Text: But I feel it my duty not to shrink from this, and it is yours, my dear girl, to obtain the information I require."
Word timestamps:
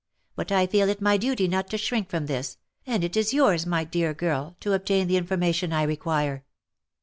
But 0.35 0.51
I 0.51 0.65
feel 0.65 0.89
it 0.89 0.99
my 0.99 1.15
duty 1.17 1.47
not 1.47 1.69
to 1.69 1.77
shrink 1.77 2.09
from 2.09 2.25
this, 2.25 2.57
and 2.87 3.03
it 3.03 3.15
is 3.15 3.35
yours, 3.35 3.67
my 3.67 3.83
dear 3.83 4.15
girl, 4.15 4.55
to 4.61 4.73
obtain 4.73 5.07
the 5.07 5.15
information 5.17 5.71
I 5.71 5.83
require." 5.83 6.43